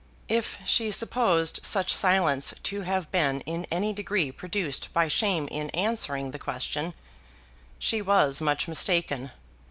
If 0.29 0.57
she 0.65 0.89
supposed 0.89 1.59
such 1.63 1.93
silence 1.93 2.55
to 2.63 2.81
have 2.81 3.11
been 3.11 3.41
in 3.41 3.67
any 3.69 3.93
degree 3.93 4.31
produced 4.31 4.91
by 4.93 5.07
shame 5.07 5.47
in 5.51 5.69
answering 5.75 6.31
the 6.31 6.39
question, 6.39 6.95
she 7.77 8.01
was 8.01 8.41
much 8.41 8.67
mistaken. 8.67 9.29